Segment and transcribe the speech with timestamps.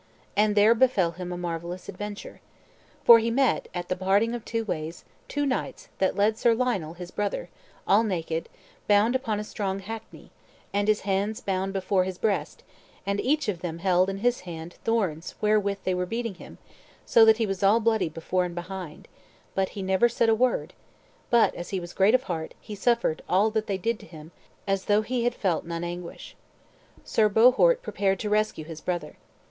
[0.35, 2.41] And there befell him a marvellous adventure.
[3.03, 6.95] For he met, at the parting of two ways, two knights that led Sir Lionel,
[6.95, 7.49] his brother,
[7.87, 8.49] all naked,
[8.87, 10.31] bound upon a strong hackney,
[10.73, 12.63] and his hands bound before his breast;
[13.05, 16.57] and each of them held in his hand thorns wherewith they went beating him,
[17.05, 19.07] so that he was all bloody before and behind;
[19.53, 20.73] but he said never a word,
[21.29, 24.31] but, as he was great of heart, he suffered all that they did to him
[24.65, 26.35] as though he had felt none anguish.
[27.05, 29.17] Sir Bohort prepared to rescue his brother.